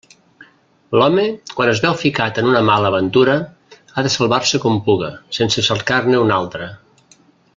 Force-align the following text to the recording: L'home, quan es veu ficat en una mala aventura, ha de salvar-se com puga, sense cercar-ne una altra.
L'home, 0.99 1.25
quan 1.59 1.69
es 1.73 1.81
veu 1.83 1.97
ficat 2.03 2.39
en 2.43 2.49
una 2.53 2.63
mala 2.69 2.91
aventura, 2.93 3.35
ha 3.95 4.05
de 4.09 4.13
salvar-se 4.15 4.63
com 4.65 4.81
puga, 4.89 5.11
sense 5.41 5.67
cercar-ne 5.71 6.23
una 6.27 6.41
altra. 6.45 6.73